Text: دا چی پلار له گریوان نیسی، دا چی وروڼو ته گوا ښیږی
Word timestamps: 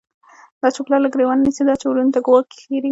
دا 0.61 0.67
چی 0.75 0.81
پلار 0.85 0.99
له 1.03 1.09
گریوان 1.13 1.39
نیسی، 1.45 1.63
دا 1.65 1.73
چی 1.79 1.85
وروڼو 1.87 2.13
ته 2.15 2.19
گوا 2.25 2.39
ښیږی 2.59 2.79